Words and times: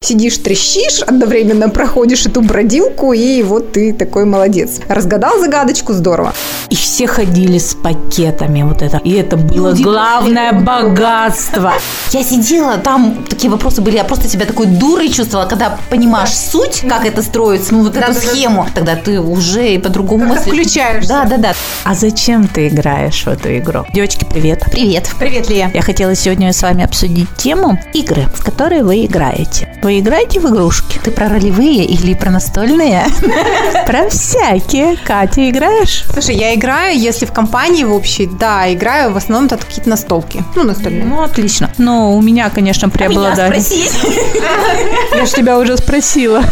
Сидишь, 0.00 0.38
трещишь, 0.38 1.00
одновременно 1.02 1.68
проходишь 1.68 2.26
эту 2.26 2.40
бродилку, 2.40 3.12
и 3.12 3.42
вот 3.42 3.72
ты 3.72 3.92
такой 3.92 4.24
молодец. 4.24 4.80
Разгадал 4.88 5.38
загадочку, 5.40 5.92
здорово. 5.92 6.34
И 6.70 6.76
все 6.76 7.06
ходили 7.06 7.58
с 7.58 7.74
пакетами 7.74 8.62
вот 8.62 8.82
это. 8.82 8.98
И 8.98 9.12
это 9.12 9.36
было 9.36 9.70
Люди 9.70 9.82
главное 9.82 10.52
богатство. 10.52 11.72
Я 12.10 12.22
сидела, 12.22 12.78
там 12.78 13.24
такие 13.28 13.50
вопросы 13.50 13.80
были, 13.80 13.96
я 13.96 14.04
просто 14.04 14.28
себя 14.28 14.46
такой 14.46 14.66
дурой 14.66 15.08
чувствовала, 15.08 15.48
когда 15.48 15.78
понимаешь 15.90 16.32
суть, 16.32 16.82
как 16.88 17.04
это 17.04 17.22
строится, 17.22 17.74
ну 17.74 17.82
вот 17.82 17.96
эту 17.96 18.14
схему, 18.14 18.66
тогда 18.74 18.96
ты 18.96 19.20
уже 19.20 19.74
и 19.74 19.78
по-другому 19.78 20.26
мыслишь. 20.26 20.54
включаешься. 20.54 21.08
Да, 21.08 21.24
да, 21.24 21.36
да. 21.38 21.52
А 21.84 21.94
зачем 21.94 22.46
ты 22.46 22.68
играешь 22.68 23.24
в 23.24 23.28
эту 23.28 23.56
игру? 23.58 23.84
Девочки, 23.92 24.24
привет. 24.24 24.62
Привет. 24.70 25.08
Привет, 25.18 25.48
Лия. 25.48 25.70
Я 25.74 25.82
хотела 25.82 26.14
сегодня 26.14 26.52
с 26.52 26.62
вами 26.62 26.84
обсудить 26.84 27.28
тему 27.36 27.78
игры, 27.94 28.26
в 28.34 28.44
которые 28.44 28.84
вы 28.84 28.91
играете. 29.06 29.68
Вы 29.82 30.00
играете 30.00 30.40
в 30.40 30.48
игрушки? 30.48 30.98
Ты 31.02 31.10
про 31.10 31.28
ролевые 31.28 31.84
или 31.84 32.14
про 32.14 32.30
настольные? 32.30 33.04
Про 33.86 34.08
всякие. 34.08 34.96
Катя, 35.04 35.48
играешь? 35.50 36.04
Слушай, 36.12 36.36
я 36.36 36.54
играю, 36.54 36.98
если 36.98 37.26
в 37.26 37.32
компании 37.32 37.84
в 37.84 37.92
общей, 37.92 38.26
да, 38.26 38.72
играю 38.72 39.12
в 39.12 39.16
основном 39.16 39.46
это 39.46 39.56
какие-то 39.58 39.90
настолки. 39.90 40.44
Ну, 40.54 40.64
настольные. 40.64 41.04
Ну, 41.04 41.22
отлично. 41.22 41.70
Но 41.78 42.16
у 42.16 42.22
меня, 42.22 42.48
конечно, 42.50 42.88
преобладает. 42.88 43.62
спросить? 43.62 43.92
Я 45.14 45.26
ж 45.26 45.30
тебя 45.30 45.58
уже 45.58 45.76
спросила. 45.76 46.42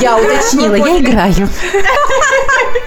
Я 0.00 0.16
уточнила, 0.16 0.74
я 0.74 0.98
играю. 0.98 1.48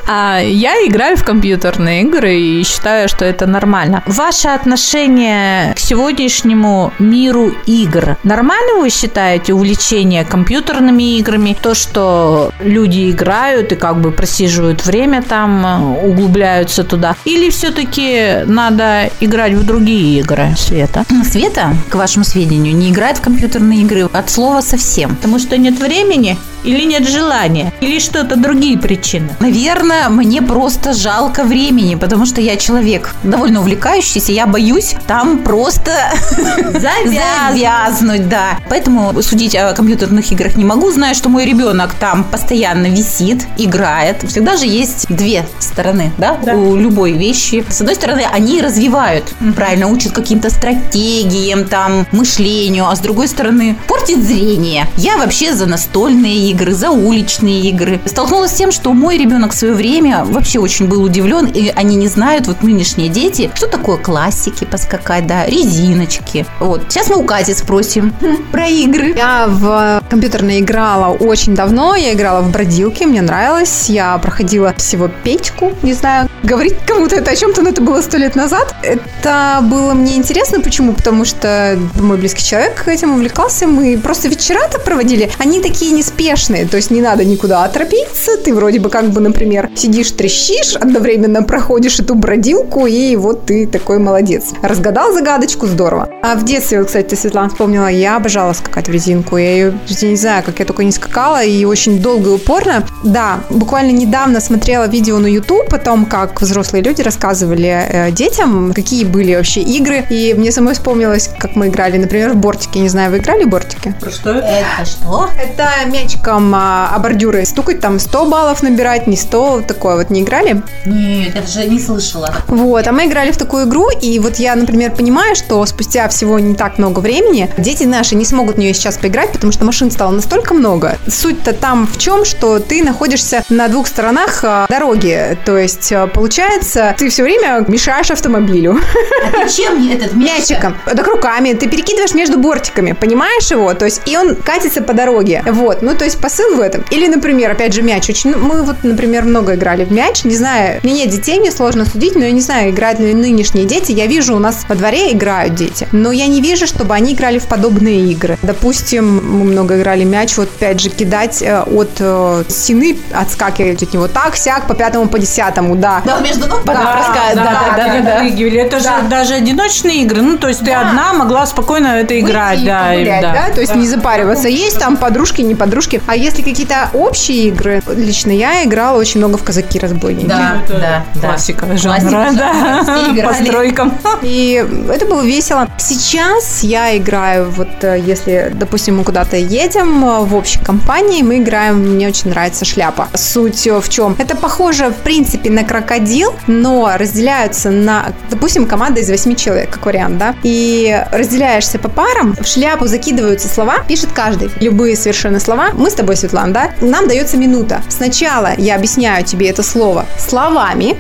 А 0.08 0.40
я 0.40 0.76
играю 0.86 1.18
в 1.18 1.24
компьютерные 1.24 2.04
игры 2.04 2.36
и 2.36 2.64
считаю, 2.64 3.10
что 3.10 3.26
это 3.26 3.48
нормально. 3.48 4.04
Ваше 4.06 4.50
отношение 4.50 5.74
к 5.74 5.80
сегодняшнему 5.80 6.94
миру 7.00 7.52
игр 7.66 8.18
нормально 8.24 8.82
вы 8.82 8.90
считаете 8.90 9.54
увлечение 9.54 10.24
компьютерными 10.24 11.18
играми? 11.18 11.58
То, 11.60 11.74
что 11.74 12.52
люди 12.60 13.10
играют 13.10 13.72
и 13.72 13.76
как 13.76 14.00
бы 14.00 14.12
просиживают 14.12 14.86
время 14.86 15.24
там, 15.24 15.98
углубляются 16.04 16.84
туда? 16.84 17.16
Или 17.26 17.50
все-таки 17.50 18.44
надо 18.46 19.10
играть 19.20 19.54
в 19.54 19.66
другие 19.66 20.20
игры, 20.20 20.54
Света? 20.56 21.04
Света, 21.24 21.76
к 21.90 21.96
вашему 21.96 22.26
сведению, 22.26 22.76
не 22.76 22.92
играет 22.92 23.18
в 23.18 23.22
компьютерные 23.22 23.82
игры 23.82 24.08
от 24.12 24.30
слова 24.30 24.62
совсем. 24.62 25.16
Потому 25.16 25.40
что 25.40 25.58
нет 25.58 25.80
времени 25.80 26.38
или 26.66 26.84
нет 26.84 27.08
желания? 27.08 27.72
Или 27.82 28.00
что-то 28.00 28.36
другие 28.36 28.78
причины? 28.78 29.30
Наверное, 29.40 30.10
мне 30.10 30.42
просто 30.42 30.94
жалко 30.94 31.44
времени, 31.44 31.96
потому 31.96 32.26
что 32.26 32.42
я 32.42 32.58
человек 32.58 33.14
довольно 33.24 33.60
увлекающийся, 33.62 34.32
я 34.32 34.48
боюсь 34.48 34.96
там 35.08 35.40
просто 35.40 35.92
завязнуть, 36.74 38.28
да. 38.28 38.58
Поэтому 38.70 39.22
судить 39.22 39.56
о 39.56 39.74
компьютерных 39.74 40.32
играх 40.32 40.56
не 40.56 40.66
могу, 40.66 40.92
зная, 40.92 41.14
что 41.14 41.30
мой 41.30 41.46
ребенок 41.46 41.94
там 42.00 42.24
постоянно 42.24 42.88
висит, 42.88 43.46
играет. 43.58 44.24
Всегда 44.28 44.58
же 44.58 44.66
есть 44.66 45.08
две 45.10 45.46
стороны, 45.60 46.12
да, 46.18 46.38
у 46.54 46.76
любой 46.76 47.12
вещи. 47.14 47.64
С 47.70 47.82
одной 47.82 47.96
стороны, 47.96 48.24
они 48.32 48.62
развивают, 48.62 49.26
правильно, 49.56 49.88
учат 49.88 50.14
каким-то 50.14 50.50
стратегиям, 50.50 51.66
там, 51.66 52.08
мышлению, 52.12 52.88
а 52.88 52.96
с 52.96 53.00
другой 53.00 53.28
стороны, 53.28 53.76
портит 53.88 54.24
зрение. 54.24 54.88
Я 54.98 55.18
вообще 55.18 55.54
за 55.54 55.66
настольные 55.66 56.50
игры, 56.50 56.55
за 56.74 56.92
уличные 56.92 57.62
игры. 57.70 58.00
Столкнулась 58.06 58.52
с 58.52 58.56
тем, 58.56 58.72
что 58.72 58.94
мой 58.94 59.18
ребенок 59.18 59.54
в 59.54 59.56
свое 59.56 59.74
время 59.74 60.24
вообще 60.26 60.60
очень 60.60 60.88
был 60.88 61.04
удивлен, 61.04 61.46
и 61.46 61.70
они 61.70 61.96
не 61.96 62.08
знают, 62.08 62.48
вот 62.48 62.64
нынешние 62.64 63.10
дети, 63.10 63.52
что 63.56 63.68
такое 63.68 63.98
классики 63.98 64.66
поскакать, 64.66 65.28
да, 65.28 65.46
резиночки. 65.46 66.46
Вот. 66.60 66.84
Сейчас 66.90 67.10
мы 67.10 67.18
у 67.18 67.24
Кати 67.24 67.54
спросим 67.54 68.14
про 68.52 68.68
игры. 68.68 69.14
Я 69.16 69.48
в 69.48 70.02
компьютерные 70.10 70.60
играла 70.60 71.14
очень 71.14 71.56
давно. 71.56 71.96
Я 71.96 72.14
играла 72.14 72.42
в 72.42 72.52
бродилки, 72.52 73.04
мне 73.04 73.22
нравилось. 73.22 73.90
Я 73.90 74.18
проходила 74.18 74.74
всего 74.78 75.10
печку, 75.24 75.74
не 75.84 75.94
знаю, 75.94 76.30
говорить 76.44 76.76
кому-то 76.86 77.16
это 77.16 77.32
о 77.32 77.36
чем-то, 77.36 77.62
но 77.62 77.70
это 77.70 77.82
было 77.82 78.02
сто 78.02 78.18
лет 78.18 78.36
назад. 78.36 78.76
Это 78.84 79.60
было 79.64 79.94
мне 79.94 80.16
интересно. 80.16 80.62
Почему? 80.62 80.94
Потому 80.94 81.26
что 81.26 81.78
мой 82.00 82.18
близкий 82.18 82.44
человек 82.44 82.88
этим 82.88 83.12
увлекался. 83.12 83.68
Мы 83.68 83.98
просто 83.98 84.28
вечера-то 84.28 84.80
проводили. 84.80 85.32
Они 85.40 85.62
такие 85.62 85.92
неспешные, 85.92 86.66
то 86.66 86.78
есть 86.78 86.92
не 86.92 87.02
надо 87.02 87.26
никуда 87.26 87.64
оторопиться. 87.64 88.38
Ты 88.38 88.54
вроде 88.54 88.80
бы 88.80 88.90
как 88.90 89.10
бы, 89.10 89.22
например, 89.22 89.70
сидишь, 89.76 90.12
трещишь, 90.12 90.76
одновременно 90.76 91.44
проходишь 91.44 92.00
эту 92.00 92.16
бродилку, 92.16 92.86
и 92.86 93.16
вот 93.16 93.46
ты 93.46 93.68
такой 93.68 94.00
молодец. 94.00 94.54
Разгадал 94.62 95.14
загадочку, 95.14 95.68
здорово. 95.68 96.10
А 96.22 96.36
в 96.36 96.46
детстве, 96.46 96.84
кстати, 96.84 97.16
Светлана, 97.16 97.50
вспомнила, 97.50 97.88
я 97.88 98.18
обожала 98.18 98.54
скакать 98.54 98.88
в 98.88 98.92
резинку. 98.92 99.38
Я 99.38 99.52
ее, 99.52 99.80
я 100.04 100.10
не 100.10 100.16
знаю, 100.16 100.44
как 100.44 100.60
я 100.60 100.66
только 100.66 100.84
не 100.84 100.92
скакала, 100.92 101.44
и 101.44 101.66
очень 101.66 102.00
долго 102.02 102.30
и 102.30 102.34
упорно. 102.34 102.86
Да, 103.04 103.40
буквально 103.50 103.92
недавно 103.92 104.40
смотрела 104.40 104.88
видео 104.88 105.20
на 105.20 105.28
YouTube 105.28 105.74
о 105.74 105.78
том, 105.78 106.06
как 106.06 106.42
взрослые 106.42 106.84
люди 106.84 107.02
рассказывали 107.02 107.88
э, 107.90 108.12
детям, 108.12 108.74
какие 108.74 109.04
были 109.06 109.36
вообще 109.36 109.62
игры. 109.62 110.06
И 110.10 110.34
мне 110.34 110.52
самой 110.52 110.74
вспомнилось, 110.74 111.30
как 111.40 111.56
мы 111.56 111.68
играли, 111.68 111.98
например, 111.98 112.32
в 112.32 112.36
бортики. 112.36 112.78
Не 112.78 112.90
знаю, 112.90 113.12
вы 113.12 113.18
играли 113.18 113.44
в 113.44 113.50
бортики? 113.50 113.94
Это 114.02 114.86
что? 114.86 115.30
Это 115.38 115.70
мячиком 115.88 116.54
а, 116.56 116.92
о 116.94 117.00
бордюры 117.00 117.46
стукать, 117.46 117.80
там 117.80 118.00
100 118.00 118.26
баллов 118.26 118.64
набирать, 118.64 119.08
не 119.08 119.16
100, 119.16 119.64
такое 119.68 119.96
вот 119.96 120.10
не 120.10 120.22
играли? 120.22 120.62
Нет, 120.86 121.36
это 121.36 121.48
же 121.48 121.66
не 121.66 121.80
слышала. 121.80 122.34
Вот, 122.48 122.88
а 122.88 122.92
мы 122.92 123.06
играли 123.06 123.32
в 123.32 123.38
такую 123.38 123.68
игру, 123.68 123.90
и 123.90 124.20
вот 124.20 124.36
я, 124.38 124.56
например, 124.56 124.92
понимаю, 124.92 125.36
что 125.36 125.66
спустя 125.66 126.08
всего 126.10 126.40
не 126.40 126.56
так 126.56 126.78
много 126.78 127.00
времени 127.00 127.50
дети 127.58 127.84
наши 127.84 128.16
не 128.16 128.26
смогут 128.26 128.56
в 128.56 128.60
нее 128.60 128.74
сейчас 128.74 128.98
поиграть, 128.98 129.32
потому 129.32 129.52
что 129.52 129.66
машин 129.86 129.92
стало 129.92 130.12
настолько 130.12 130.54
много. 130.54 130.98
Суть-то 131.08 131.54
там 131.54 131.88
в 131.88 131.98
чем, 131.98 132.26
что 132.26 132.60
ты 132.60 132.84
находишься 132.84 133.44
на 133.50 133.68
двух 133.68 133.88
сторонах 133.88 134.44
а, 134.44 134.66
дороги, 134.70 135.38
то 135.46 135.58
есть 135.58 135.92
а, 135.92 136.08
получается, 136.08 136.96
ты 136.98 137.10
все 137.10 137.24
время 137.24 137.64
мешаешь 137.68 138.12
автомобилю. 138.12 138.80
А 139.26 139.46
ты 139.46 139.54
чем 139.54 139.90
этот 139.90 140.14
мячиком, 140.14 140.76
так 140.86 141.08
руками, 141.08 141.54
ты 141.54 141.68
перекидываешь 141.70 142.14
между 142.14 142.40
бортиками, 142.40 142.94
понимаешь 142.94 143.52
его, 143.52 143.74
то 143.74 143.86
есть 143.86 144.02
и 144.06 144.18
он 144.18 144.36
катится 144.36 144.82
по 144.82 144.94
дороге, 144.94 145.44
вот, 145.46 145.82
ну 145.82 145.96
то 145.96 146.06
есть 146.06 146.20
посыл 146.20 146.56
в 146.56 146.60
этом. 146.60 146.84
Или, 146.92 147.08
например, 147.08 147.52
опять 147.52 147.74
же 147.74 147.82
мяч, 147.82 148.10
очень, 148.10 148.32
ну, 148.32 148.38
мы 148.40 148.64
вот, 148.64 148.78
например, 148.84 149.24
много 149.24 149.56
играли 149.56 149.86
в 149.86 149.92
мяч, 149.92 150.24
не 150.24 150.36
знаю, 150.36 150.80
мне 150.84 150.94
нет 150.94 151.10
детей, 151.10 151.40
мне 151.40 151.52
сложно 151.52 151.86
судить, 151.86 152.16
но 152.16 152.24
я 152.24 152.32
не 152.32 152.42
знаю, 152.42 152.72
играют 152.72 153.00
ли 153.00 153.14
нынешние 153.14 153.66
дети, 153.66 153.92
я 153.92 154.08
вижу, 154.08 154.36
у 154.36 154.40
нас 154.40 154.66
во 154.68 154.76
дворе 154.76 155.12
играют 155.12 155.56
дети, 155.56 155.88
но 155.92 156.12
я 156.12 156.28
не 156.28 156.42
вижу, 156.42 156.66
чтобы 156.68 156.94
они 156.94 157.14
играли 157.14 157.40
в 157.40 157.48
подобные 157.48 158.12
игры. 158.12 158.38
Допустим, 158.42 159.22
мы 159.26 159.44
много 159.46 159.75
играли 159.76 160.04
мяч, 160.04 160.38
вот 160.38 160.50
опять 160.56 160.80
же 160.80 160.90
кидать 160.90 161.42
э, 161.42 161.62
от 161.62 161.92
э, 162.00 162.44
стены, 162.50 162.98
отскакивать 163.14 163.84
от 163.84 163.94
него 163.94 164.08
так, 164.08 164.36
сяк, 164.36 164.68
по 164.68 164.76
пятому, 164.76 165.08
по 165.08 165.20
десятому, 165.20 165.76
да. 165.76 166.02
Да, 166.06 166.20
между 166.20 166.48
ног 166.48 166.64
Да. 166.66 166.74
Да, 166.74 167.34
да, 167.36 167.44
да, 167.44 167.76
да, 167.78 168.02
да. 168.02 168.12
Подпрыгивали. 168.12 168.60
Это 168.60 168.80
же 168.80 168.90
даже 169.10 169.36
одиночные 169.36 170.04
игры. 170.04 170.22
Ну, 170.22 170.38
то 170.38 170.48
есть 170.48 170.64
ты 170.64 170.72
одна 170.72 171.14
могла 171.14 171.46
спокойно 171.46 171.88
это 171.88 172.20
играть. 172.20 172.64
Да, 172.64 172.92
да, 173.22 173.54
то 173.54 173.62
есть 173.62 173.76
не 173.76 173.88
запариваться. 173.88 174.48
Есть 174.48 174.80
там 174.80 174.98
подружки, 174.98 175.42
не 175.42 175.56
подружки. 175.56 176.02
А 176.08 176.16
если 176.16 176.42
какие-то 176.42 176.90
общие 176.94 177.50
игры, 177.50 177.82
лично 177.88 178.32
я 178.32 178.64
играла 178.64 178.98
очень 178.98 179.20
много 179.20 179.38
в 179.38 179.44
казаки-разбойники. 179.44 180.28
Да, 180.28 180.58
да, 180.68 181.06
да. 181.16 181.28
Классика 181.28 181.66
жанра, 181.78 182.30
да, 182.34 183.04
по 183.24 183.34
стройкам. 183.34 183.98
И 184.22 184.66
это 184.92 185.06
было 185.06 185.22
весело. 185.22 185.68
Сейчас 185.78 186.64
я 186.64 186.98
играю, 186.98 187.50
вот 187.52 187.68
э, 187.82 188.00
если, 188.00 188.52
допустим, 188.54 188.98
мы 188.98 189.04
куда-то 189.04 189.38
едем 189.38 189.65
э, 190.04 190.26
в 190.26 190.36
общей 190.36 190.60
компании, 190.60 191.22
мы 191.24 191.38
играем, 191.38 191.80
мне 191.96 192.08
очень 192.08 192.30
нравится 192.30 192.66
шляпа. 192.66 193.08
Суть 193.16 193.66
э, 193.66 193.80
в 193.80 193.90
чем? 193.90 194.16
Это 194.20 194.36
похоже, 194.36 194.90
в 194.90 194.98
принципе, 194.98 195.50
на 195.50 195.64
крокодил, 195.64 196.34
но 196.48 196.92
разделяются 196.96 197.72
на, 197.72 198.14
допустим, 198.30 198.68
команда 198.68 199.02
из 199.02 199.10
восьми 199.10 199.36
человек, 199.36 199.72
как 199.72 199.86
вариант, 199.86 200.18
да? 200.18 200.36
И 200.44 201.04
разделяешься 201.12 201.80
по 201.80 201.90
парам, 201.90 202.36
в 202.40 202.46
шляпу 202.46 202.86
закидываются 202.86 203.48
слова, 203.48 203.80
пишет 203.88 204.10
каждый. 204.14 204.52
Любые 204.60 204.96
совершенно 204.96 205.40
слова. 205.40 205.70
Мы 205.74 205.90
с 205.90 205.94
тобой, 205.94 206.16
Светлана, 206.16 206.54
да? 206.54 206.72
Нам 206.82 207.08
дается 207.08 207.38
минута. 207.38 207.82
Сначала 207.90 208.52
я 208.58 208.76
объясняю 208.76 209.26
тебе 209.26 209.50
это 209.50 209.64
слово 209.64 210.06
словами, 210.20 210.98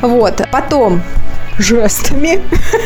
вот, 0.00 0.46
потом 0.52 1.02
жестами, 1.58 2.40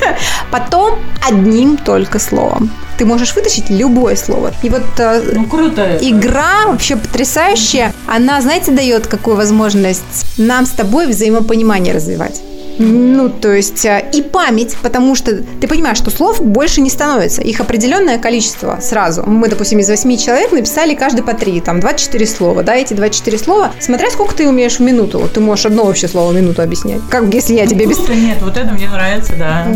потом 0.50 0.98
одним 1.28 1.76
только 1.76 2.18
словом. 2.18 2.70
Ты 2.98 3.06
можешь 3.06 3.34
вытащить 3.34 3.70
любое 3.70 4.14
слово. 4.16 4.52
И 4.62 4.68
вот 4.68 4.82
э, 4.98 5.22
Ну, 5.34 5.46
круто. 5.46 5.98
игра 6.00 6.66
вообще 6.66 6.96
потрясающая. 6.96 7.92
Она, 8.06 8.40
знаете, 8.40 8.70
дает 8.70 9.06
какую 9.08 9.36
возможность 9.36 10.38
нам 10.38 10.64
с 10.64 10.70
тобой 10.70 11.06
взаимопонимание 11.08 11.92
развивать. 11.94 12.40
Ну, 12.78 13.28
то 13.28 13.52
есть 13.52 13.84
э, 13.84 14.04
и 14.12 14.22
память, 14.22 14.76
потому 14.82 15.14
что 15.14 15.42
ты 15.60 15.68
понимаешь, 15.68 15.98
что 15.98 16.10
слов 16.10 16.42
больше 16.42 16.80
не 16.80 16.90
становится. 16.90 17.42
Их 17.42 17.60
определенное 17.60 18.18
количество 18.18 18.78
сразу. 18.80 19.22
Мы, 19.24 19.48
допустим, 19.48 19.78
из 19.78 19.88
8 19.88 20.16
человек 20.16 20.52
написали 20.52 20.94
каждый 20.94 21.22
по 21.22 21.34
3, 21.34 21.60
там 21.60 21.80
24 21.80 22.26
слова, 22.26 22.62
да, 22.62 22.74
эти 22.74 22.94
24 22.94 23.38
слова, 23.38 23.72
смотря 23.80 24.10
сколько 24.10 24.34
ты 24.34 24.48
умеешь 24.48 24.78
в 24.78 24.80
минуту. 24.80 25.28
Ты 25.32 25.40
можешь 25.40 25.66
одно 25.66 25.84
вообще 25.84 26.08
слово 26.08 26.32
в 26.32 26.34
минуту 26.34 26.62
объяснять. 26.62 27.00
Как 27.10 27.32
если 27.32 27.54
я 27.54 27.66
тебе 27.66 27.86
без... 27.86 27.98
Нет, 28.08 28.38
вот 28.40 28.56
это 28.56 28.72
мне 28.72 28.88
нравится, 28.88 29.34
да. 29.38 29.66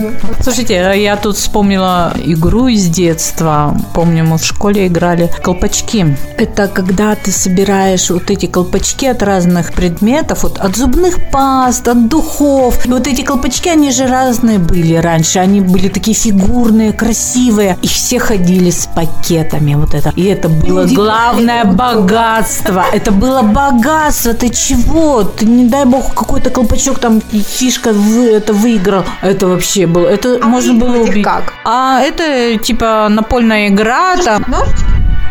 Слушайте, 0.42 0.74
я 0.74 1.16
тут 1.16 1.36
вспомнила 1.36 2.12
игру 2.24 2.68
из 2.68 2.86
детства. 2.86 3.76
Помню, 3.94 4.24
мы 4.24 4.38
в 4.38 4.44
школе 4.44 4.86
играли 4.86 5.30
колпачки. 5.42 6.06
Это 6.36 6.68
когда 6.68 7.14
ты 7.14 7.30
собираешь 7.30 8.10
вот 8.10 8.30
эти 8.30 8.46
колпачки 8.46 9.06
от 9.06 9.22
разных 9.22 9.72
предметов, 9.72 10.42
вот 10.42 10.58
от 10.58 10.76
зубных 10.76 11.30
паст, 11.30 11.86
от 11.88 12.08
духов. 12.08 12.88
И 12.88 12.90
вот 12.90 13.06
эти 13.06 13.20
колпачки, 13.20 13.69
они 13.69 13.90
же 13.90 14.06
разные 14.06 14.58
были 14.58 14.94
раньше. 14.94 15.40
Они 15.40 15.61
были 15.61 15.88
такие 15.88 16.17
фигурные, 16.17 16.94
красивые. 16.94 17.76
И 17.82 17.87
все 17.87 18.19
ходили 18.19 18.70
с 18.70 18.87
пакетами 18.87 19.75
вот 19.75 19.93
это. 19.93 20.11
И 20.17 20.25
это 20.25 20.49
было 20.49 20.87
главное 20.87 21.64
богатство. 21.64 22.87
Это 22.90 23.11
было 23.12 23.43
богатство. 23.43 24.32
Ты 24.32 24.49
чего? 24.49 25.23
Ты, 25.23 25.44
не 25.44 25.67
дай 25.69 25.85
бог, 25.85 26.14
какой-то 26.14 26.49
колпачок 26.49 26.99
там 26.99 27.20
фишка 27.20 27.93
вы, 27.93 28.31
это 28.31 28.55
выиграл. 28.55 29.05
Это 29.20 29.49
вообще 29.49 29.87
было. 29.87 30.08
Это 30.08 30.38
А 30.41 30.46
можно 30.46 30.73
было 30.73 30.96
убить. 31.02 31.25
как? 31.25 31.52
А 31.67 32.00
это 32.00 32.56
типа 32.56 33.08
напольная 33.11 33.69
игра. 33.69 34.17
Там, 34.17 34.46
Ножички? 34.49 34.84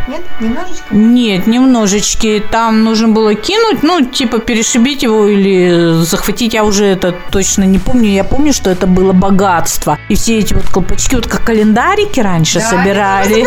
Нет, 0.08 0.22
немножечко. 0.40 0.96
нет, 0.96 1.48
немножечки. 1.48 2.44
Там 2.52 2.84
нужно 2.84 3.10
было 3.10 3.36
кинуть, 3.36 3.84
ну, 3.84 4.06
типа 4.06 4.40
перешибить 4.40 5.04
его 5.04 5.28
или 5.28 6.02
захватить. 6.04 6.54
Я 6.54 6.64
уже 6.64 6.86
это 6.86 7.14
точно 7.32 7.64
не 7.64 7.80
помню. 7.80 8.10
Я 8.10 8.24
помню, 8.24 8.54
что 8.54 8.70
это 8.70 8.88
было 8.88 9.12
богатство. 9.14 9.98
И 10.10 10.16
все 10.16 10.40
эти 10.40 10.54
вот 10.54 10.68
колпачки, 10.70 11.16
вот 11.16 11.28
как 11.28 11.44
календарики 11.44 12.20
раньше 12.20 12.60
собирали. 12.60 13.46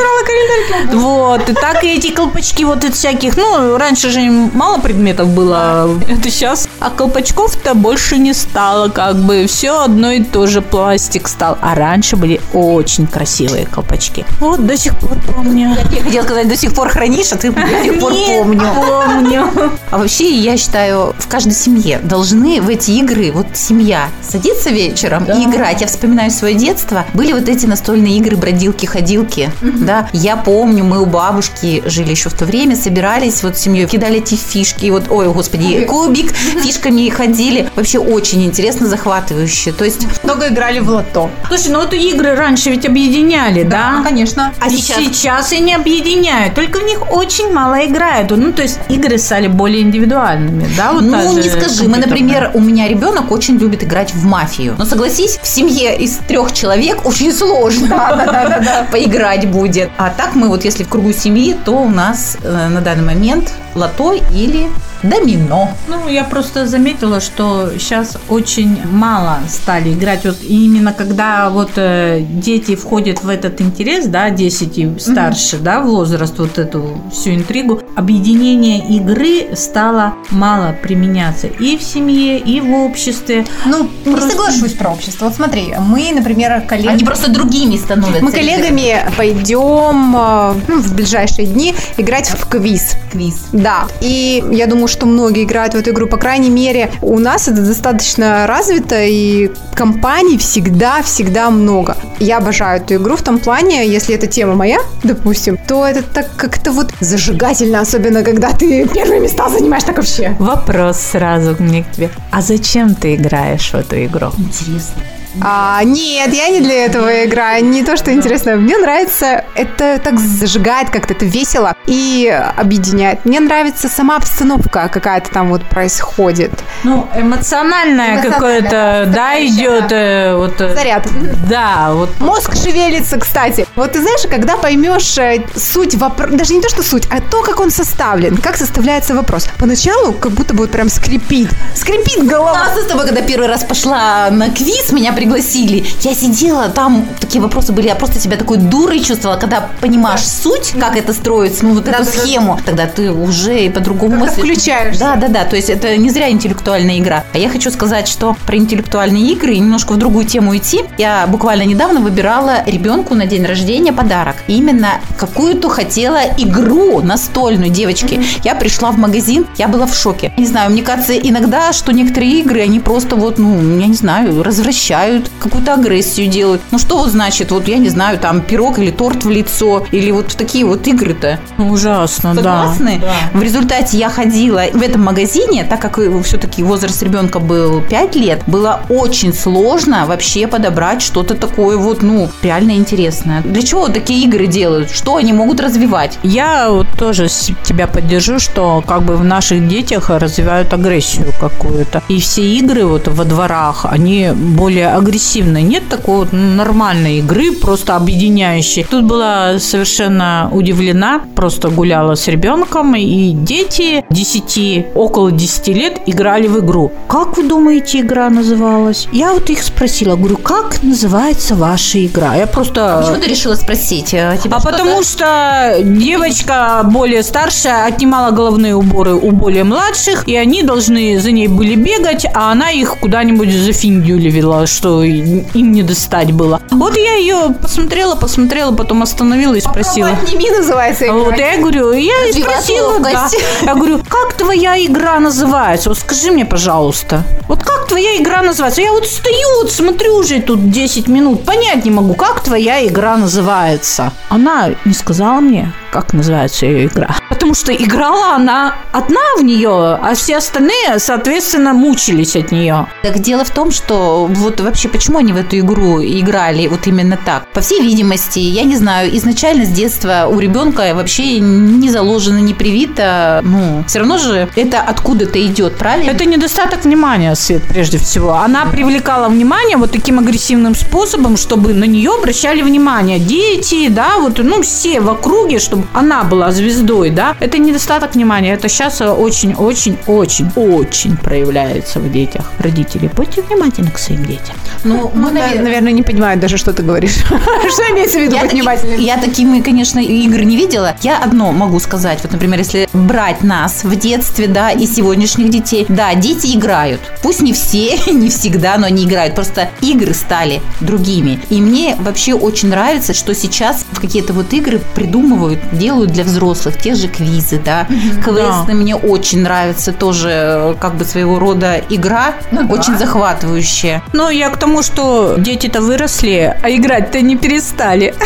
Вот, 0.93 1.49
и 1.49 1.55
так 1.55 1.85
и 1.85 1.97
эти 1.97 2.11
колпачки 2.11 2.65
вот 2.65 2.85
из 2.85 2.95
всяких, 2.95 3.37
ну, 3.37 3.77
раньше 3.77 4.11
же 4.11 4.21
мало 4.31 4.79
предметов 4.81 5.29
было, 5.29 5.89
это 6.09 6.31
сейчас. 6.31 6.69
А 6.79 6.91
колпачков-то 6.91 7.75
больше 7.75 8.19
не 8.19 8.35
стало, 8.35 8.89
как 8.89 9.17
бы, 9.17 9.47
все 9.47 9.83
одно 9.83 10.11
и 10.11 10.23
то 10.23 10.47
же, 10.47 10.63
пластик 10.63 11.29
стал. 11.29 11.59
А 11.61 11.75
раньше 11.75 12.17
были 12.17 12.41
очень 12.53 13.07
красивые 13.07 13.67
колпачки. 13.67 14.25
Вот, 14.41 14.67
до 14.67 14.77
сих 14.77 14.97
пор 14.99 15.17
помню. 15.35 15.77
Я 15.91 16.03
хотела 16.03 16.25
сказать, 16.25 16.49
до 16.51 16.57
сих 16.57 16.75
пор 16.75 16.89
хранишь, 16.89 17.33
а 17.33 17.37
ты 17.37 17.53
до 17.53 17.85
сих 17.85 18.01
пор 18.01 18.13
помню. 18.13 18.75
помню. 18.75 19.51
А 19.93 19.99
вообще, 19.99 20.31
я 20.31 20.57
считаю, 20.57 21.15
в 21.17 21.29
каждой 21.29 21.53
семье 21.53 22.01
должны 22.03 22.61
в 22.61 22.69
эти 22.69 22.91
игры, 22.93 23.31
вот 23.31 23.47
семья, 23.55 24.09
садиться 24.29 24.71
вечером 24.71 25.27
и 25.27 25.45
играть. 25.45 25.81
Я 25.81 25.87
вспоминаю 25.87 26.33
свое 26.33 26.55
детство. 26.55 27.05
Были 27.15 27.33
вот 27.33 27.49
эти 27.49 27.67
настольные 27.67 28.17
игры, 28.19 28.37
бродилки-ходилки. 28.37 29.51
Да, 29.61 30.09
я 30.13 30.37
помню, 30.37 30.85
мы 30.85 31.01
у 31.01 31.07
бабушки 31.07 31.83
жили 31.87 32.11
еще 32.11 32.31
в 32.31 32.35
то 32.35 32.45
время, 32.47 32.75
собирались 32.75 33.45
вот 33.45 33.57
с 33.57 33.61
семьей, 33.61 33.87
кидали 33.87 34.19
эти 34.19 34.35
фишки, 34.35 34.91
вот, 34.91 35.05
ой, 35.09 35.33
господи, 35.33 35.85
кубик, 35.85 36.33
фишками 36.33 37.09
ходили. 37.11 37.71
Вообще 37.77 37.99
очень 38.01 38.45
интересно, 38.45 38.89
захватывающе. 38.89 39.73
То 39.73 39.85
есть 39.85 40.07
Много 40.25 40.49
играли 40.49 40.81
в 40.81 40.89
лото. 40.91 41.31
Слушай, 41.47 41.71
ну 41.73 41.81
вот 41.81 41.95
игры 41.95 42.35
раньше 42.35 42.71
ведь 42.71 42.87
объединяли, 42.87 43.63
да? 43.63 44.03
конечно. 44.05 44.53
А 44.59 44.67
и 44.67 44.77
сейчас? 44.77 44.99
сейчас? 44.99 45.53
и 45.53 45.61
не 45.61 45.75
объединяют, 45.75 46.40
только 46.49 46.79
в 46.79 46.85
них 46.85 47.11
очень 47.13 47.53
мало 47.53 47.85
играют. 47.85 48.31
Ну, 48.31 48.53
то 48.53 48.63
есть 48.63 48.79
игры 48.89 49.19
стали 49.19 49.47
более 49.49 49.83
индивидуальными, 49.83 50.69
да? 50.77 50.93
Вот 50.93 51.03
ну, 51.03 51.39
не 51.39 51.49
скажи. 51.49 51.89
Мы, 51.89 51.99
например, 51.99 52.51
у 52.55 52.61
меня 52.61 52.89
ребенок 52.89 53.31
очень 53.31 53.59
любит 53.59 53.85
играть 53.85 54.15
в 54.15 54.25
мафию. 54.25 54.75
Но 54.79 54.85
согласись, 54.85 55.39
в 55.43 55.47
семье 55.47 55.97
из 55.99 56.17
трех 56.29 56.53
человек 56.53 57.07
очень 57.07 57.33
сложно 57.33 58.87
поиграть 58.91 59.49
будет. 59.49 59.91
А 59.99 60.11
так 60.11 60.35
мы 60.35 60.49
вот, 60.49 60.65
если 60.65 60.85
в 60.85 60.89
кругу 60.89 61.13
семьи, 61.13 61.57
то 61.65 61.73
у 61.73 61.89
нас 61.89 62.37
э, 62.43 62.69
на 62.69 62.81
данный 62.81 63.05
момент 63.05 63.53
лото 63.75 64.15
или 64.35 64.69
домино. 65.03 65.71
Ну, 65.89 66.09
я 66.09 66.25
просто 66.25 66.67
заметила, 66.67 67.21
что 67.21 67.71
сейчас 67.79 68.19
очень 68.29 68.79
мало 68.91 69.39
стали 69.49 69.93
играть. 69.93 70.25
Вот 70.25 70.39
именно 70.43 70.93
когда 70.93 71.51
вот 71.51 71.73
э, 71.77 72.21
дети 72.21 72.77
входят 72.77 73.23
в 73.23 73.29
этот 73.29 73.61
интерес, 73.61 74.07
да, 74.07 74.31
10 74.31 74.79
и 74.79 74.99
старше, 74.99 75.59
да, 75.59 75.81
возраст, 75.81 76.39
вот 76.39 76.59
эту 76.59 76.99
всю 77.13 77.31
интригу, 77.31 77.81
объединение 77.97 78.87
игры 78.97 79.57
стало 79.57 80.15
мало 80.31 80.75
применяться 80.83 81.47
и 81.47 81.77
в 81.77 81.83
семье, 81.83 82.39
и 82.39 82.61
в 82.61 82.73
обществе. 82.75 83.47
Ну, 83.65 83.89
не 84.05 84.13
Просто- 84.13 84.31
соглашусь 84.31 84.73
про 84.73 84.91
общество. 84.91 85.27
Вот 85.27 85.35
смотри, 85.35 85.75
мы, 85.79 86.13
например, 86.13 86.63
коллеги... 86.69 86.89
Они 86.89 87.05
просто 87.05 87.31
другими 87.31 87.77
становятся. 87.77 88.25
Мы 88.25 88.33
коллегами 88.33 89.07
пойдем 89.17 90.17
э, 90.17 90.55
ну, 90.69 90.79
в 90.81 90.95
ближайшие 90.95 91.47
дни 91.47 91.75
играть 91.97 92.29
в 92.29 92.47
квиз. 92.49 92.97
Квиз. 93.11 93.47
Да. 93.63 93.87
И 94.01 94.43
я 94.51 94.67
думаю, 94.67 94.89
что 94.89 95.07
многие 95.07 95.45
играют 95.45 95.75
в 95.75 95.77
эту 95.77 95.91
игру. 95.91 96.07
По 96.07 96.17
крайней 96.17 96.51
мере, 96.51 96.91
у 97.03 97.19
нас 97.19 97.49
это 97.49 97.63
достаточно 97.63 98.47
развито, 98.47 99.03
и 99.03 99.51
компаний 99.75 100.39
всегда-всегда 100.39 101.51
много. 101.51 101.97
Я 102.19 102.39
обожаю 102.39 102.81
эту 102.81 102.95
игру 102.95 103.17
в 103.17 103.23
том 103.23 103.39
плане, 103.39 103.87
если 103.87 104.15
эта 104.15 104.27
тема 104.27 104.55
моя, 104.55 104.79
допустим, 105.03 105.59
то 105.69 105.87
это 105.87 106.03
так 106.03 106.29
как-то 106.37 106.73
вот 106.73 106.93
зажигательно, 107.01 107.81
особенно 107.81 108.23
когда 108.23 108.53
ты 108.53 108.87
первые 108.89 109.21
места 109.21 109.49
занимаешь 109.49 109.85
так 109.85 109.97
вообще. 109.97 110.37
Вопрос 110.39 110.99
сразу 110.99 111.57
мне 111.59 111.85
к 111.85 111.93
тебе. 111.93 112.11
А 112.31 112.43
зачем 112.43 112.95
ты 112.95 113.15
играешь 113.15 113.71
в 113.71 113.75
эту 113.75 114.05
игру? 114.05 114.29
Интересно. 114.39 115.03
А, 115.41 115.83
нет, 115.85 116.33
я 116.33 116.49
не 116.49 116.61
для 116.61 116.87
этого 116.87 117.25
играю. 117.25 117.65
Не 117.65 117.85
то, 117.85 117.97
что 117.97 118.13
интересно. 118.13 118.57
Мне 118.57 118.77
нравится, 118.79 119.45
это 119.55 119.99
так 120.03 120.19
зажигает 120.19 120.91
как-то, 120.91 121.15
это 121.15 121.25
весело 121.25 121.75
и 121.87 122.29
объединяет. 122.57 123.25
Мне 123.25 123.41
нравится 123.41 123.89
сама 123.89 124.17
обстановка 124.17 124.89
какая-то 124.89 125.31
там 125.31 125.49
вот 125.49 125.65
происходит. 125.65 126.53
Ну, 126.85 127.09
эмоциональное 127.15 127.81
Эмоциональное, 127.91 128.23
какое-то, 128.23 128.71
да, 128.71 129.13
да, 129.13 129.45
идет 129.45 129.93
э, 129.93 130.35
вот. 130.35 130.61
э, 130.61 130.75
Заряд. 130.75 131.07
Да, 131.49 131.91
вот 131.93 132.11
Мозг 132.21 132.55
шевелится, 132.57 133.19
кстати. 133.19 133.67
Вот 133.77 133.93
ты 133.93 134.01
знаешь, 134.01 134.23
когда 134.31 134.57
поймешь 134.57 135.19
э, 135.19 135.45
суть 135.57 135.95
вопроса, 135.95 136.37
даже 136.37 136.55
не 136.55 136.61
то, 136.61 136.69
что 136.69 136.83
суть, 136.83 137.07
а 137.11 137.21
то, 137.21 137.43
как 137.43 137.61
он 137.61 137.71
составлен, 137.71 138.37
как 138.37 138.57
составляется 138.57 139.15
вопрос. 139.15 139.49
Поначалу 139.59 140.13
как 140.13 140.33
будто 140.33 140.55
бы 140.55 140.61
вот 140.61 140.71
прям 140.71 140.89
скрипит. 140.89 141.51
Скрипит 141.75 142.27
голова. 142.27 142.69
А 142.75 142.81
с 142.81 142.87
тобой, 142.87 143.07
когда 143.07 143.23
первый 143.23 143.49
раз 143.49 143.65
пошла 143.65 144.31
на 144.31 144.49
квиз, 144.51 144.93
меня 144.93 145.13
пригласили. 145.13 145.85
Я 146.01 146.15
сидела, 146.15 146.69
там 146.69 147.07
такие 147.21 147.41
вопросы 147.43 147.73
были, 147.73 147.89
я 147.89 147.95
просто 147.95 148.19
себя 148.21 148.37
такой 148.37 148.59
дурой 148.59 149.01
чувствовала, 149.01 149.39
когда 149.39 149.69
понимаешь 149.81 150.27
суть, 150.27 150.75
как 150.79 150.97
это 150.97 151.13
строится, 151.13 151.65
ну 151.65 151.75
вот 151.75 151.89
эту 151.89 151.99
Да-да-да. 151.99 152.11
схему, 152.21 152.61
тогда 152.65 152.87
ты 152.87 153.11
уже 153.11 153.59
и 153.59 153.69
по-другому 153.69 154.17
мыслишь. 154.17 154.39
включаешься. 154.39 155.01
Да, 155.01 155.17
да, 155.17 155.29
да. 155.29 155.45
То 155.45 155.57
есть 155.57 155.71
это 155.71 155.97
не 155.97 156.11
зря 156.11 156.29
интеллектуальная 156.71 156.99
игра. 156.99 157.25
А 157.33 157.39
я 157.39 157.49
хочу 157.49 157.71
сказать, 157.71 158.07
что 158.09 158.37
про 158.47 158.57
интеллектуальные 158.57 159.33
игры 159.33 159.55
и 159.55 159.59
немножко 159.59 159.93
в 159.93 159.97
другую 159.97 160.25
тему 160.27 160.57
идти. 160.57 160.83
Я 160.99 161.27
буквально 161.27 161.65
недавно 161.65 162.01
выбирала 162.01 162.65
ребенку 162.67 163.15
на 163.15 163.27
день 163.27 163.45
рождения 163.45 163.93
подарок. 163.93 164.37
И 164.47 164.55
именно 164.55 165.01
какую-то 165.19 165.69
хотела 165.69 166.21
игру 166.39 167.01
настольную 167.01 167.71
девочки. 167.71 168.21
Я 168.45 168.55
пришла 168.55 168.91
в 168.93 168.99
магазин, 168.99 169.47
я 169.57 169.69
была 169.69 169.87
в 169.87 169.95
шоке. 169.95 170.33
Не 170.37 170.47
знаю, 170.47 170.71
мне 170.71 170.83
кажется, 170.83 171.15
иногда, 171.17 171.73
что 171.73 171.93
некоторые 171.93 172.41
игры, 172.41 172.61
они 172.61 172.81
просто 172.81 173.17
вот, 173.17 173.39
ну, 173.39 173.79
я 173.79 173.87
не 173.87 173.95
знаю, 173.95 174.43
развращают, 174.43 175.31
какую-то 175.41 175.75
агрессию 175.75 176.29
делают. 176.29 176.63
Ну 176.71 176.79
что 176.79 176.99
вот 176.99 177.11
значит, 177.11 177.51
вот 177.51 177.67
я 177.69 177.79
не 177.79 177.89
знаю, 177.89 178.19
там 178.19 178.41
пирог 178.41 178.79
или 178.79 178.91
торт 178.91 179.25
в 179.25 179.31
лицо, 179.31 179.87
или 179.91 180.11
вот 180.11 180.37
такие 180.37 180.65
вот 180.65 180.87
игры-то. 180.87 181.41
ужасно, 181.59 182.35
Согласны? 182.35 183.01
да. 183.01 183.39
В 183.39 183.43
результате 183.43 183.99
я 183.99 184.09
ходила 184.09 184.63
в 184.73 184.83
этом 184.83 185.05
магазине, 185.05 185.65
так 185.65 185.81
как 185.81 185.99
все-таки 186.25 186.60
возраст 186.63 187.03
ребенка 187.03 187.39
был 187.39 187.83
5 187.83 188.17
лет, 188.17 188.43
было 188.47 188.81
очень 188.89 189.33
сложно 189.33 190.07
вообще 190.07 190.47
подобрать 190.47 191.03
что-то 191.03 191.35
такое 191.35 191.77
вот, 191.77 192.03
ну, 192.03 192.29
реально 192.43 192.73
интересное. 192.73 193.43
Для 193.43 193.63
чего 193.63 193.89
такие 193.89 194.25
игры 194.25 194.47
делают? 194.47 194.91
Что 194.91 195.17
они 195.17 195.33
могут 195.33 195.61
развивать? 195.61 196.19
Я 196.23 196.71
вот 196.71 196.87
тоже 196.99 197.29
тебя 197.65 197.87
поддержу, 197.87 198.39
что 198.39 198.83
как 198.87 199.03
бы 199.03 199.17
в 199.17 199.25
наших 199.25 199.69
детях 199.69 200.11
развивают 200.11 200.73
агрессию 200.73 201.33
какую-то. 201.41 202.03
И 202.09 202.21
все 202.21 202.43
игры 202.43 202.85
вот 202.85 203.09
во 203.09 203.25
дворах, 203.25 203.87
они 203.89 204.31
более 204.35 204.89
агрессивной, 204.89 205.63
нет 205.63 205.89
такой 205.89 206.17
вот 206.21 206.33
нормальной 206.33 207.19
игры, 207.19 207.53
просто 207.53 207.97
объединяющей. 207.97 208.85
Тут 208.89 209.05
была 209.05 209.59
совершенно 209.59 210.49
удивлена, 210.53 211.23
просто 211.35 211.69
гуляла 211.69 212.15
с 212.15 212.29
ребенком, 212.29 212.95
и 212.95 213.33
дети 213.33 214.05
10, 214.11 214.87
около 214.95 215.31
10 215.33 215.69
лет 215.69 216.01
играли 216.07 216.47
в 216.51 216.61
игру. 216.61 216.93
Как 217.09 217.37
вы 217.37 217.45
думаете, 217.45 218.01
игра 218.01 218.29
называлась? 218.29 219.09
Я 219.13 219.33
вот 219.33 219.49
их 219.51 219.63
спросила, 219.63 220.17
говорю, 220.17 220.37
как 220.37 220.83
называется 220.83 221.55
ваша 221.55 222.05
игра? 222.05 222.35
Я 222.35 222.47
просто... 222.47 222.99
А 222.99 223.03
почему 223.03 223.21
ты 223.21 223.29
решила 223.29 223.55
спросить? 223.55 224.15
А 224.15 224.37
потому 224.63 225.03
что 225.03 225.77
девочка 225.83 226.83
более 226.85 227.23
старшая 227.23 227.87
отнимала 227.87 228.31
головные 228.31 228.75
уборы 228.75 229.15
у 229.15 229.31
более 229.31 229.65
младших, 229.65 230.29
и 230.29 230.37
они 230.37 230.63
должны 230.63 231.19
за 231.21 231.31
ней 231.31 231.49
были 231.49 231.75
бегать, 231.75 232.27
а 232.35 232.53
она 232.53 232.71
их 232.71 232.99
куда-нибудь 232.99 233.53
зафиндюливила, 233.53 234.67
что 234.67 235.03
им 235.03 235.73
не 235.73 235.83
достать 235.83 236.33
было. 236.33 236.61
Вот 236.71 236.97
я 236.97 237.15
ее 237.15 237.55
посмотрела, 237.61 238.15
посмотрела, 238.17 238.73
потом 238.73 239.03
остановила 239.03 239.55
и 239.55 239.61
спросила. 239.61 240.09
Отними 240.09 240.51
называется 240.51 241.07
игра. 241.07 241.15
Вот 241.15 241.37
я 241.37 241.59
говорю, 241.59 241.93
я 241.93 242.29
и 242.29 242.33
спросила, 242.33 242.99
да. 242.99 243.29
Я 243.63 243.75
говорю, 243.75 244.01
как 244.09 244.35
твоя 244.35 244.83
игра 244.85 245.19
называется? 245.21 245.89
Вот 245.91 245.99
скажи 245.99 246.31
мне, 246.31 246.40
пожалуйста. 246.45 247.23
Вот 247.49 247.63
как 247.63 247.87
твоя 247.89 248.17
игра 248.17 248.43
называется? 248.43 248.81
Я 248.81 248.93
вот 248.93 249.07
стою, 249.07 249.63
вот 249.63 249.73
смотрю 249.73 250.17
уже 250.17 250.41
тут 250.41 250.71
10 250.71 251.09
минут, 251.09 251.45
понять 251.45 251.85
не 251.85 251.91
могу, 251.91 252.15
как 252.15 252.41
твоя 252.41 252.87
игра 252.87 253.17
называется. 253.17 254.13
Она 254.29 254.71
не 254.85 254.93
сказала 254.93 255.41
мне, 255.41 255.73
как 255.91 256.13
называется 256.13 256.67
ее 256.67 256.87
игра. 256.87 257.17
Потому 257.29 257.55
что 257.55 257.73
играла 257.75 258.35
она 258.35 258.75
одна 258.93 259.21
в 259.39 259.43
нее, 259.43 259.71
а 259.71 260.15
все 260.15 260.39
остальные, 260.39 260.99
соответственно, 260.99 261.73
мучились 261.73 262.37
от 262.37 262.53
нее. 262.53 262.87
Так 263.03 263.19
дело 263.21 263.45
в 263.45 263.51
том, 263.51 263.71
что 263.71 264.27
вот 264.27 264.61
вообще 264.61 264.89
почему 264.89 265.19
они 265.19 265.33
в 265.33 265.37
эту 265.37 265.59
игру 265.59 266.03
играли 266.03 266.67
вот 266.67 266.87
именно 266.87 267.19
так? 267.25 267.47
По 267.53 267.61
всей 267.61 267.83
видимости, 267.83 268.39
я 268.39 268.63
не 268.65 268.77
знаю, 268.77 269.17
изначально 269.17 269.65
с 269.65 269.69
детства 269.69 270.29
у 270.31 270.39
ребенка 270.39 270.93
вообще 270.95 271.41
не 271.41 271.91
заложено, 271.91 272.39
не 272.39 272.55
привито, 272.55 273.41
ну, 273.43 273.85
все 273.87 274.01
равно 274.01 274.19
же 274.19 274.49
это 274.55 274.81
откуда-то 274.81 275.45
идет, 275.45 275.77
правильно? 275.77 276.11
Это 276.11 276.25
недостаток 276.25 276.85
внимания, 276.85 277.35
Свет, 277.35 277.63
прежде 277.69 277.99
всего. 277.99 278.35
Она 278.35 278.67
привлекала 278.67 279.29
внимание 279.29 279.77
вот 279.77 279.93
таким 279.93 280.19
агрессивным 280.19 280.75
способом, 280.75 281.37
чтобы 281.37 281.75
на 281.75 281.85
нее 281.85 282.13
обращали 282.13 282.63
внимание 282.63 283.19
дети, 283.19 283.89
да, 283.89 284.19
вот, 284.19 284.39
ну, 284.39 284.63
все 284.63 285.01
в 285.01 285.09
округе, 285.09 285.59
чтобы 285.59 285.80
она 285.93 286.25
была 286.25 286.53
звездой, 286.53 287.11
да, 287.11 287.37
это 287.41 287.59
недостаток 287.59 288.15
внимания. 288.15 288.53
Это 288.53 288.69
сейчас 288.69 289.01
очень-очень-очень-очень 289.01 291.17
проявляется 291.17 292.01
в 292.01 292.11
детях. 292.11 292.51
Родители, 292.59 293.11
будьте 293.15 293.43
внимательны 293.43 293.91
к 293.91 293.99
своим 293.99 294.25
детям. 294.25 294.57
Ну, 294.85 295.11
мы, 295.15 295.31
навер- 295.31 295.63
наверное, 295.63 295.93
не 295.93 296.03
понимают 296.03 296.41
даже, 296.41 296.57
что 296.57 296.73
ты 296.73 296.83
говоришь. 296.83 297.17
Что 297.71 297.83
имеется 297.93 298.19
в 298.19 298.23
виду 298.23 298.39
быть 298.39 298.53
внимательным? 298.53 299.01
Я 299.01 299.19
такими, 299.19 299.61
конечно, 299.61 299.99
игр 299.99 300.43
не 300.43 300.57
видела. 300.57 300.97
Я 301.03 301.19
одно 301.19 301.53
могу 301.53 301.81
сказать. 301.81 302.21
Вот, 302.23 302.33
например, 302.33 302.59
если 302.59 302.89
брать 302.93 303.43
нас 303.43 303.85
в 303.85 303.97
детстве, 303.97 304.47
да, 304.47 304.71
и 304.71 304.87
сегодняшних 304.87 305.51
детей. 305.51 305.87
Да, 305.89 306.15
дети 306.15 306.57
играют. 306.57 307.01
Пусть 307.23 307.43
не 307.43 307.53
все, 307.53 307.99
не 308.13 308.29
всегда, 308.29 308.79
но 308.79 308.87
они 308.87 309.05
играют. 309.05 309.35
Просто 309.35 309.71
игры 309.81 310.15
стали 310.15 310.61
другими. 310.81 311.41
И 311.51 311.61
мне 311.61 311.97
вообще 311.99 312.35
очень 312.35 312.69
нравится, 312.69 313.15
что 313.15 313.35
сейчас 313.35 313.85
какие-то 314.01 314.33
вот 314.33 314.53
игры 314.53 314.81
придумывают 314.95 315.70
делают 315.73 316.13
для 316.13 316.25
взрослых, 316.25 316.77
те 316.79 316.95
же 316.95 317.09
квизы, 317.09 317.61
да. 317.65 317.87
Квесты 318.25 318.69
да. 318.69 318.75
мне 318.75 318.97
очень 318.97 319.43
нравятся, 319.43 319.93
тоже 319.93 320.31
э, 320.31 320.75
как 320.81 320.95
бы 320.95 321.05
своего 321.05 321.39
рода 321.39 321.81
игра, 321.91 322.35
ну, 322.51 322.67
очень 322.69 322.93
да. 322.95 323.01
захватывающая. 323.01 324.03
Ну, 324.13 324.29
я 324.29 324.51
к 324.51 324.59
тому, 324.59 324.83
что 324.83 325.37
дети-то 325.39 325.81
выросли, 325.81 326.57
а 326.63 326.71
играть-то 326.71 327.21
не 327.21 327.37
перестали. 327.37 328.15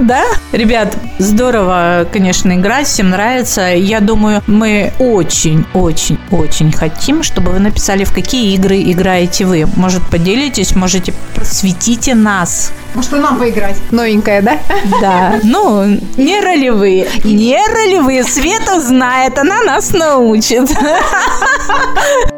Да? 0.00 0.22
Ребят, 0.52 0.96
здорово, 1.18 2.06
конечно, 2.12 2.52
играть, 2.52 2.86
всем 2.86 3.10
нравится. 3.10 3.74
Я 3.74 4.00
думаю, 4.00 4.42
мы 4.46 4.92
очень-очень-очень 4.98 6.72
хотим, 6.72 7.22
чтобы 7.22 7.52
вы 7.52 7.58
написали, 7.58 8.04
в 8.04 8.12
какие 8.12 8.54
игры 8.54 8.80
играете 8.82 9.44
вы. 9.44 9.66
Может, 9.76 10.02
поделитесь, 10.08 10.74
можете 10.74 11.12
просветите 11.34 12.14
нас. 12.14 12.72
Может, 12.94 13.12
и 13.12 13.16
нам 13.16 13.38
поиграть. 13.38 13.76
Новенькая, 13.90 14.42
да? 14.42 14.58
Да. 15.00 15.40
Ну, 15.42 15.84
не 16.16 16.40
ролевые. 16.40 17.08
Не 17.24 17.58
ролевые. 17.66 18.24
Света 18.24 18.80
знает, 18.80 19.38
она 19.38 19.62
нас 19.62 19.92
научит. 19.92 20.68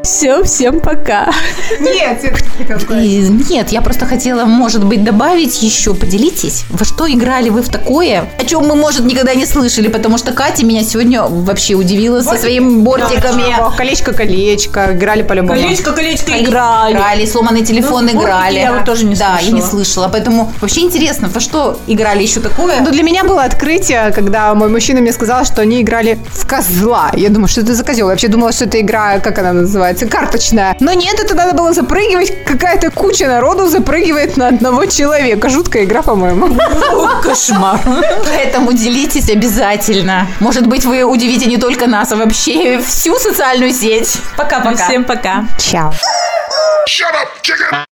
Все, 0.02 0.42
всем 0.44 0.80
пока. 0.80 1.32
Нет, 1.80 2.22
нет, 3.50 3.68
я 3.70 3.80
просто 3.80 4.06
хотела, 4.06 4.44
может 4.44 4.84
быть, 4.84 5.04
добавить 5.04 5.62
еще, 5.62 5.94
поделитесь, 5.94 6.64
во 6.70 6.84
что 6.84 7.10
играли 7.10 7.48
вы 7.50 7.62
в 7.62 7.68
такое, 7.68 8.28
о 8.38 8.44
чем 8.44 8.66
мы, 8.66 8.74
может, 8.74 9.04
никогда 9.04 9.34
не 9.34 9.46
слышали, 9.46 9.88
потому 9.88 10.18
что 10.18 10.32
Катя 10.32 10.64
меня 10.64 10.82
сегодня 10.82 11.22
вообще 11.22 11.74
удивила 11.74 12.22
со 12.22 12.36
своими 12.36 12.82
бортиками. 12.82 13.56
Колечко-колечко, 13.76 14.92
играли 14.94 15.22
по-любому. 15.22 15.60
Колечко-колечко 15.60 16.32
играли. 16.42 16.94
Играли, 16.94 17.26
сломанный 17.26 17.64
телефон 17.64 18.06
ну, 18.06 18.20
играли. 18.20 18.58
Я 18.58 18.72
вот 18.72 18.84
тоже 18.84 19.04
не 19.04 19.14
слышала. 19.14 19.36
Да, 19.38 19.44
я 19.44 19.52
не 19.52 19.62
слышала, 19.62 20.08
поэтому 20.08 20.39
вообще 20.60 20.80
интересно, 20.82 21.28
во 21.28 21.40
что 21.40 21.78
играли 21.86 22.22
еще 22.22 22.40
такое? 22.40 22.80
Ну, 22.80 22.90
для 22.90 23.02
меня 23.02 23.24
было 23.24 23.44
открытие, 23.44 24.12
когда 24.12 24.54
мой 24.54 24.68
мужчина 24.68 25.00
мне 25.00 25.12
сказал, 25.12 25.44
что 25.44 25.62
они 25.62 25.82
играли 25.82 26.18
в 26.32 26.46
козла. 26.46 27.10
Я 27.14 27.28
думаю, 27.28 27.48
что 27.48 27.60
это 27.60 27.74
за 27.74 27.84
козел? 27.84 28.06
Я 28.06 28.12
вообще 28.12 28.28
думала, 28.28 28.52
что 28.52 28.64
это 28.64 28.80
игра, 28.80 29.18
как 29.18 29.38
она 29.38 29.52
называется, 29.52 30.06
карточная. 30.06 30.76
Но 30.80 30.92
нет, 30.92 31.18
это 31.20 31.34
надо 31.34 31.54
было 31.54 31.72
запрыгивать. 31.72 32.44
Какая-то 32.44 32.90
куча 32.90 33.26
народу 33.26 33.68
запрыгивает 33.68 34.36
на 34.36 34.48
одного 34.48 34.86
человека. 34.86 35.48
Жуткая 35.48 35.84
игра, 35.84 36.02
по-моему. 36.02 36.58
Кошмар. 37.22 37.80
Поэтому 38.24 38.72
делитесь 38.72 39.30
обязательно. 39.30 40.26
Может 40.40 40.66
быть, 40.66 40.84
вы 40.84 41.02
удивите 41.02 41.46
не 41.46 41.56
только 41.56 41.86
нас, 41.86 42.12
а 42.12 42.16
вообще 42.16 42.80
всю 42.80 43.16
социальную 43.18 43.72
сеть. 43.72 44.16
Пока-пока. 44.36 44.84
Всем 44.84 45.04
пока. 45.04 45.44
Чао. 45.58 45.92